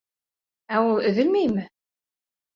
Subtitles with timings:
[0.77, 0.97] Ә ул...
[1.11, 1.67] өҙөлмәйме?